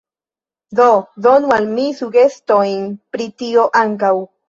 Do 0.79 0.87
donu 1.27 1.53
al 1.59 1.69
mi 1.75 1.87
sugestojn 2.01 2.91
pri 3.15 3.33
tio 3.43 3.71
ankaŭ. 3.87 4.15